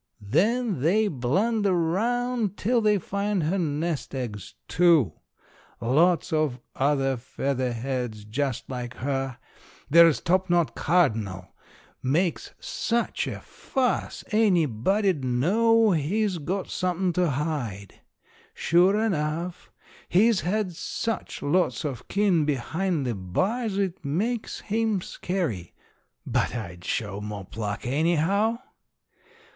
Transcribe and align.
Then 0.33 0.81
they 0.81 1.07
blunder 1.09 1.73
round 1.73 2.57
till 2.57 2.81
they 2.81 2.97
find 2.97 3.43
her 3.43 3.59
nest 3.59 4.15
eggs, 4.15 4.55
too! 4.67 5.13
Lots 5.79 6.33
of 6.33 6.59
other 6.75 7.17
feather 7.17 7.71
heads 7.71 8.25
just 8.25 8.67
like 8.67 8.95
her! 8.95 9.37
There's 9.91 10.19
Topknot 10.19 10.73
Cardnal 10.75 11.49
makes 12.01 12.55
such 12.59 13.27
a 13.27 13.41
fuss 13.41 14.23
anybody'd 14.31 15.23
know 15.23 15.91
he's 15.91 16.39
got 16.39 16.67
something 16.67 17.13
to 17.13 17.29
hide. 17.29 17.99
Sure 18.55 18.99
enough, 18.99 19.71
he's 20.09 20.41
had 20.41 20.73
such 20.75 21.43
lots 21.43 21.85
of 21.85 22.07
kin 22.07 22.43
behind 22.45 23.05
the 23.05 23.13
bars 23.13 23.77
it 23.77 24.03
makes 24.03 24.61
him 24.61 24.99
scary. 24.99 25.75
But 26.25 26.55
I'd 26.55 26.83
show 26.83 27.21
more 27.21 27.45
pluck, 27.45 27.85
anyhow. 27.85 28.57